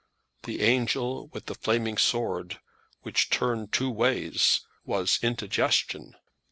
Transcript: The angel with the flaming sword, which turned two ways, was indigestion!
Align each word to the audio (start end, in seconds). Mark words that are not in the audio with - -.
The 0.45 0.61
angel 0.63 1.27
with 1.27 1.45
the 1.45 1.53
flaming 1.53 1.95
sword, 1.95 2.59
which 3.03 3.29
turned 3.29 3.71
two 3.71 3.91
ways, 3.91 4.61
was 4.83 5.19
indigestion! 5.21 6.15